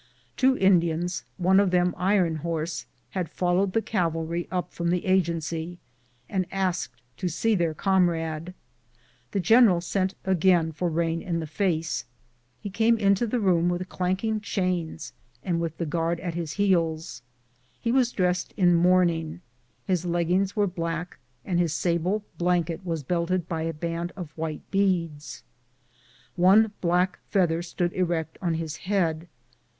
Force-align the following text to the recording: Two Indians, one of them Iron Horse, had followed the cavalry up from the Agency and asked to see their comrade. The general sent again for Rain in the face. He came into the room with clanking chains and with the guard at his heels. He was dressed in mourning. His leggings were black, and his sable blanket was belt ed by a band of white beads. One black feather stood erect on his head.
Two 0.35 0.57
Indians, 0.57 1.25
one 1.37 1.59
of 1.59 1.69
them 1.69 1.93
Iron 1.95 2.37
Horse, 2.37 2.87
had 3.11 3.29
followed 3.29 3.73
the 3.73 3.83
cavalry 3.83 4.47
up 4.49 4.73
from 4.73 4.89
the 4.89 5.05
Agency 5.05 5.77
and 6.27 6.47
asked 6.51 6.99
to 7.17 7.27
see 7.29 7.53
their 7.53 7.75
comrade. 7.75 8.55
The 9.29 9.39
general 9.39 9.79
sent 9.79 10.15
again 10.25 10.71
for 10.71 10.89
Rain 10.89 11.21
in 11.21 11.39
the 11.39 11.45
face. 11.45 12.05
He 12.59 12.71
came 12.71 12.97
into 12.97 13.27
the 13.27 13.39
room 13.39 13.69
with 13.69 13.87
clanking 13.89 14.41
chains 14.41 15.13
and 15.43 15.61
with 15.61 15.77
the 15.77 15.85
guard 15.85 16.19
at 16.19 16.33
his 16.33 16.53
heels. 16.53 17.21
He 17.79 17.91
was 17.91 18.11
dressed 18.11 18.55
in 18.57 18.73
mourning. 18.73 19.41
His 19.85 20.03
leggings 20.03 20.55
were 20.55 20.65
black, 20.65 21.19
and 21.45 21.59
his 21.59 21.75
sable 21.75 22.23
blanket 22.39 22.83
was 22.83 23.03
belt 23.03 23.29
ed 23.29 23.47
by 23.47 23.61
a 23.61 23.71
band 23.73 24.13
of 24.15 24.35
white 24.35 24.61
beads. 24.71 25.43
One 26.35 26.71
black 26.81 27.19
feather 27.29 27.61
stood 27.61 27.93
erect 27.93 28.39
on 28.41 28.55
his 28.55 28.77
head. 28.77 29.27